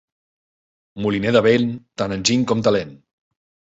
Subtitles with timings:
[1.07, 1.71] Moliner de vent,
[2.03, 3.01] tant enginy com talent.